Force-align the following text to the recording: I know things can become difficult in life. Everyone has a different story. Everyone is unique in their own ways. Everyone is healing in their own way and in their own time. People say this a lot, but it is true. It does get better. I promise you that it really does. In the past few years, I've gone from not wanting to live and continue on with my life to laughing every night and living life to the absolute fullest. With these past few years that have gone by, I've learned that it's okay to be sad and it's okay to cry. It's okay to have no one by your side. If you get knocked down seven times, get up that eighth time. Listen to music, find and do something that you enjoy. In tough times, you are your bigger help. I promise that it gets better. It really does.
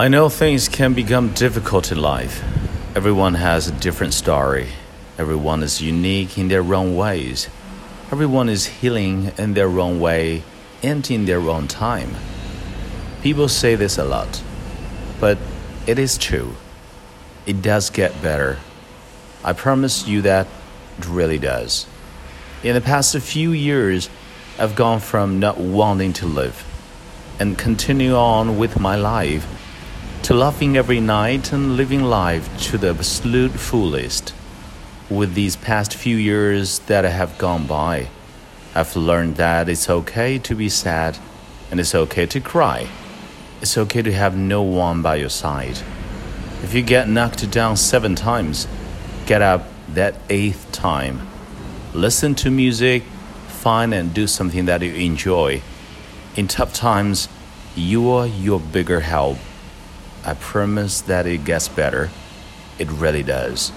I 0.00 0.06
know 0.06 0.28
things 0.28 0.68
can 0.68 0.94
become 0.94 1.34
difficult 1.34 1.90
in 1.90 1.98
life. 1.98 2.44
Everyone 2.94 3.34
has 3.34 3.66
a 3.66 3.72
different 3.72 4.14
story. 4.14 4.68
Everyone 5.18 5.60
is 5.60 5.82
unique 5.82 6.38
in 6.38 6.46
their 6.46 6.62
own 6.72 6.94
ways. 6.94 7.48
Everyone 8.12 8.48
is 8.48 8.66
healing 8.66 9.32
in 9.36 9.54
their 9.54 9.80
own 9.80 9.98
way 9.98 10.44
and 10.84 11.10
in 11.10 11.24
their 11.24 11.40
own 11.40 11.66
time. 11.66 12.14
People 13.22 13.48
say 13.48 13.74
this 13.74 13.98
a 13.98 14.04
lot, 14.04 14.40
but 15.18 15.36
it 15.88 15.98
is 15.98 16.16
true. 16.16 16.54
It 17.44 17.60
does 17.60 17.90
get 17.90 18.22
better. 18.22 18.58
I 19.42 19.52
promise 19.52 20.06
you 20.06 20.22
that 20.22 20.46
it 20.98 21.08
really 21.08 21.40
does. 21.40 21.88
In 22.62 22.74
the 22.74 22.80
past 22.80 23.18
few 23.18 23.50
years, 23.50 24.08
I've 24.60 24.76
gone 24.76 25.00
from 25.00 25.40
not 25.40 25.58
wanting 25.58 26.12
to 26.12 26.26
live 26.26 26.64
and 27.40 27.58
continue 27.58 28.14
on 28.14 28.58
with 28.58 28.78
my 28.78 28.94
life 28.94 29.57
to 30.28 30.34
laughing 30.34 30.76
every 30.76 31.00
night 31.00 31.54
and 31.54 31.74
living 31.74 32.02
life 32.02 32.54
to 32.60 32.76
the 32.76 32.90
absolute 32.90 33.52
fullest. 33.52 34.34
With 35.08 35.32
these 35.32 35.56
past 35.56 35.94
few 35.94 36.18
years 36.18 36.80
that 36.80 37.04
have 37.04 37.38
gone 37.38 37.66
by, 37.66 38.08
I've 38.74 38.94
learned 38.94 39.36
that 39.36 39.70
it's 39.70 39.88
okay 39.88 40.38
to 40.40 40.54
be 40.54 40.68
sad 40.68 41.16
and 41.70 41.80
it's 41.80 41.94
okay 41.94 42.26
to 42.26 42.40
cry. 42.40 42.88
It's 43.62 43.78
okay 43.78 44.02
to 44.02 44.12
have 44.12 44.36
no 44.36 44.60
one 44.60 45.00
by 45.00 45.16
your 45.16 45.30
side. 45.30 45.78
If 46.62 46.74
you 46.74 46.82
get 46.82 47.08
knocked 47.08 47.50
down 47.50 47.78
seven 47.78 48.14
times, 48.14 48.68
get 49.24 49.40
up 49.40 49.64
that 49.94 50.16
eighth 50.28 50.70
time. 50.72 51.26
Listen 51.94 52.34
to 52.34 52.50
music, 52.50 53.02
find 53.46 53.94
and 53.94 54.12
do 54.12 54.26
something 54.26 54.66
that 54.66 54.82
you 54.82 54.92
enjoy. 54.92 55.62
In 56.36 56.48
tough 56.48 56.74
times, 56.74 57.30
you 57.74 58.10
are 58.10 58.26
your 58.26 58.60
bigger 58.60 59.00
help. 59.00 59.38
I 60.28 60.34
promise 60.34 61.00
that 61.00 61.26
it 61.26 61.46
gets 61.46 61.68
better. 61.68 62.10
It 62.78 62.90
really 62.90 63.22
does. 63.22 63.72